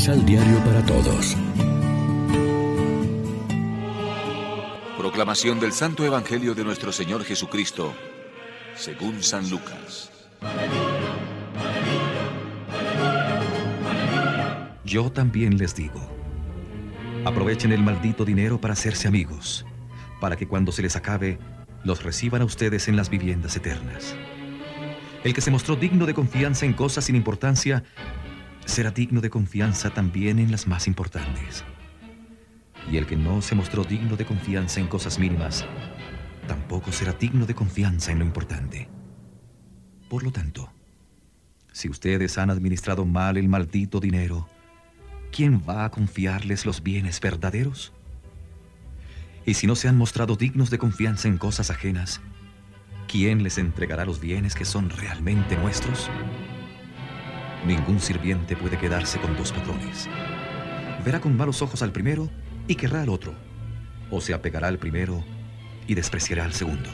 [0.00, 1.36] Misal Diario para Todos.
[4.96, 7.92] Proclamación del Santo Evangelio de nuestro Señor Jesucristo,
[8.74, 10.10] según San Lucas.
[14.84, 16.00] Yo también les digo,
[17.26, 19.66] aprovechen el maldito dinero para hacerse amigos,
[20.18, 21.38] para que cuando se les acabe,
[21.84, 24.16] los reciban a ustedes en las viviendas eternas.
[25.24, 27.84] El que se mostró digno de confianza en cosas sin importancia,
[28.64, 31.64] será digno de confianza también en las más importantes.
[32.90, 35.64] Y el que no se mostró digno de confianza en cosas mínimas,
[36.46, 38.88] tampoco será digno de confianza en lo importante.
[40.08, 40.72] Por lo tanto,
[41.72, 44.48] si ustedes han administrado mal el maldito dinero,
[45.30, 47.92] ¿quién va a confiarles los bienes verdaderos?
[49.46, 52.20] Y si no se han mostrado dignos de confianza en cosas ajenas,
[53.06, 56.10] ¿quién les entregará los bienes que son realmente nuestros?
[57.66, 60.08] Ningún sirviente puede quedarse con dos patrones.
[61.04, 62.28] Verá con malos ojos al primero
[62.66, 63.34] y querrá al otro,
[64.10, 65.24] o se apegará al primero
[65.86, 66.88] y despreciará al segundo.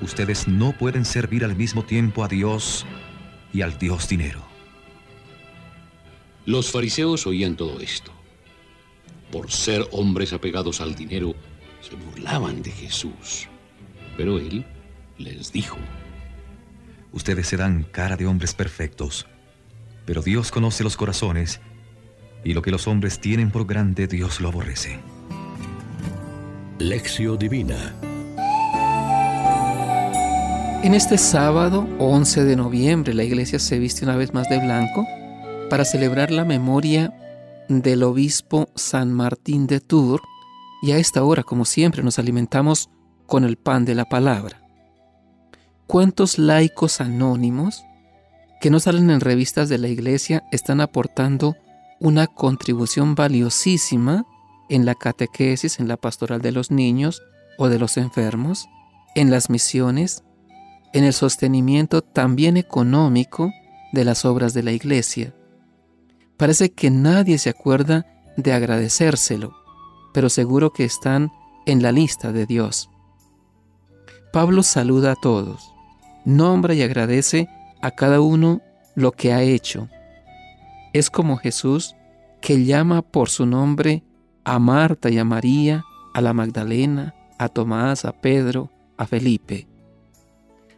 [0.00, 2.86] Ustedes no pueden servir al mismo tiempo a Dios
[3.52, 4.42] y al Dios dinero.
[6.46, 8.18] Los fariseos oían todo esto
[9.30, 11.34] por ser hombres apegados al dinero,
[11.80, 13.48] se burlaban de Jesús.
[14.16, 14.64] Pero él
[15.18, 15.76] les dijo,
[17.12, 19.26] Ustedes se dan cara de hombres perfectos,
[20.04, 21.60] pero Dios conoce los corazones,
[22.44, 25.00] y lo que los hombres tienen por grande Dios lo aborrece.
[26.78, 27.92] Lección Divina
[30.82, 35.04] En este sábado 11 de noviembre la iglesia se viste una vez más de blanco
[35.68, 37.12] para celebrar la memoria
[37.68, 40.22] del obispo San Martín de Tours
[40.80, 42.88] y a esta hora, como siempre, nos alimentamos
[43.26, 44.67] con el pan de la palabra.
[45.88, 47.82] ¿Cuántos laicos anónimos
[48.60, 51.56] que no salen en revistas de la iglesia están aportando
[51.98, 54.26] una contribución valiosísima
[54.68, 57.22] en la catequesis, en la pastoral de los niños
[57.56, 58.68] o de los enfermos,
[59.14, 60.24] en las misiones,
[60.92, 63.50] en el sostenimiento también económico
[63.94, 65.34] de las obras de la iglesia?
[66.36, 68.04] Parece que nadie se acuerda
[68.36, 69.54] de agradecérselo,
[70.12, 71.32] pero seguro que están
[71.64, 72.90] en la lista de Dios.
[74.34, 75.74] Pablo saluda a todos,
[76.24, 77.48] nombra y agradece
[77.80, 78.60] a cada uno
[78.94, 79.88] lo que ha hecho.
[80.92, 81.94] Es como Jesús
[82.40, 84.02] que llama por su nombre
[84.44, 85.84] a Marta y a María,
[86.14, 89.66] a la Magdalena, a Tomás, a Pedro, a Felipe.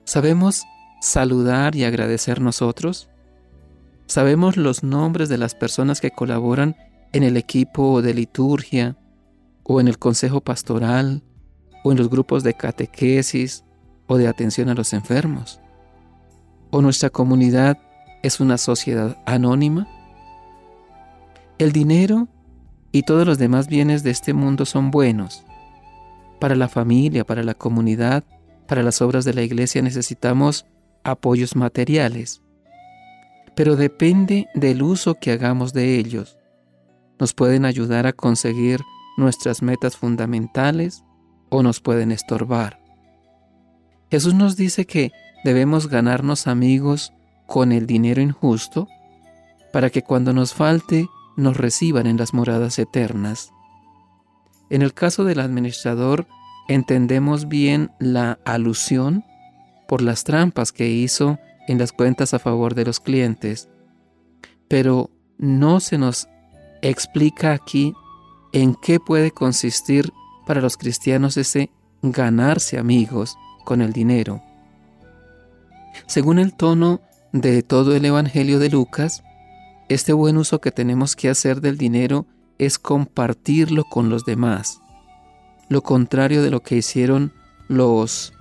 [0.04, 0.64] ¿Sabemos
[1.00, 3.08] saludar y agradecer nosotros?
[4.06, 6.76] Sabemos los nombres de las personas que colaboran
[7.12, 8.96] en el equipo de liturgia
[9.62, 11.22] o en el consejo pastoral
[11.84, 13.64] o en los grupos de catequesis
[14.10, 15.60] o de atención a los enfermos.
[16.70, 17.78] ¿O nuestra comunidad
[18.22, 19.86] es una sociedad anónima?
[21.58, 22.28] El dinero
[22.92, 25.46] y todos los demás bienes de este mundo son buenos.
[26.40, 28.24] Para la familia, para la comunidad,
[28.66, 30.66] para las obras de la iglesia necesitamos
[31.04, 32.42] apoyos materiales
[33.54, 36.38] pero depende del uso que hagamos de ellos.
[37.18, 38.80] Nos pueden ayudar a conseguir
[39.18, 41.04] nuestras metas fundamentales
[41.50, 42.80] o nos pueden estorbar.
[44.10, 45.12] Jesús nos dice que
[45.44, 47.12] debemos ganarnos amigos
[47.46, 48.88] con el dinero injusto
[49.72, 53.52] para que cuando nos falte nos reciban en las moradas eternas.
[54.68, 56.26] En el caso del administrador,
[56.68, 59.24] entendemos bien la alusión
[59.88, 61.38] por las trampas que hizo
[61.68, 63.68] en las cuentas a favor de los clientes,
[64.68, 66.28] pero no se nos
[66.82, 67.94] explica aquí
[68.52, 70.12] en qué puede consistir
[70.46, 71.70] para los cristianos ese
[72.02, 74.42] ganarse amigos con el dinero.
[76.06, 77.00] Según el tono
[77.32, 79.22] de todo el Evangelio de Lucas,
[79.88, 82.26] este buen uso que tenemos que hacer del dinero
[82.58, 84.80] es compartirlo con los demás,
[85.68, 87.32] lo contrario de lo que hicieron
[87.68, 88.32] los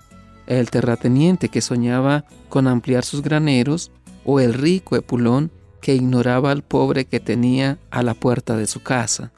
[0.49, 3.91] el terrateniente que soñaba con ampliar sus graneros,
[4.25, 5.51] o el rico Epulón
[5.81, 9.31] que ignoraba al pobre que tenía a la puerta de su casa.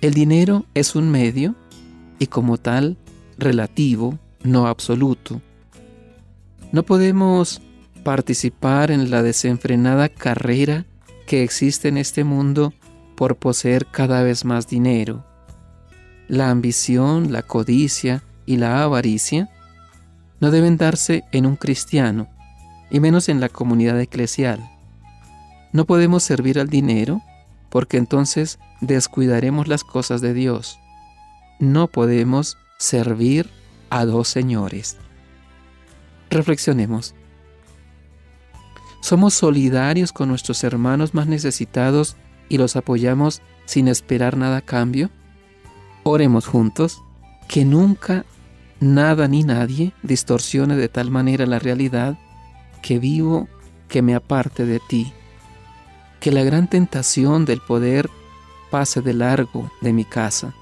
[0.00, 1.54] El dinero es un medio
[2.18, 2.96] y como tal
[3.36, 5.40] relativo, no absoluto.
[6.70, 7.60] No podemos
[8.04, 10.84] participar en la desenfrenada carrera
[11.26, 12.72] que existe en este mundo
[13.16, 15.24] por poseer cada vez más dinero.
[16.28, 19.50] La ambición, la codicia y la avaricia
[20.40, 22.28] no deben darse en un cristiano,
[22.90, 24.60] y menos en la comunidad eclesial.
[25.72, 27.22] No podemos servir al dinero
[27.70, 30.78] porque entonces descuidaremos las cosas de Dios.
[31.58, 33.50] No podemos servir
[33.94, 34.96] a dos señores.
[36.28, 37.14] Reflexionemos.
[39.00, 42.16] Somos solidarios con nuestros hermanos más necesitados
[42.48, 45.10] y los apoyamos sin esperar nada a cambio.
[46.02, 47.02] Oremos juntos.
[47.46, 48.24] Que nunca
[48.80, 52.18] nada ni nadie distorsione de tal manera la realidad
[52.82, 53.48] que vivo
[53.86, 55.12] que me aparte de ti.
[56.18, 58.10] Que la gran tentación del poder
[58.72, 60.52] pase de largo de mi casa.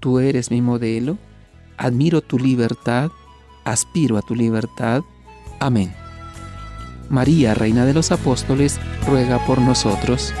[0.00, 1.18] Tú eres mi modelo,
[1.78, 3.10] admiro tu libertad,
[3.64, 5.02] aspiro a tu libertad.
[5.60, 5.94] Amén.
[7.08, 10.34] María, Reina de los Apóstoles, ruega por nosotros.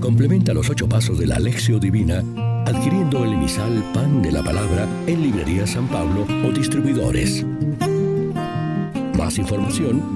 [0.00, 2.22] Complementa los ocho pasos de la Alexio Divina
[2.66, 7.44] adquiriendo el emisal Pan de la Palabra en Librería San Pablo o distribuidores.
[9.16, 10.15] Más información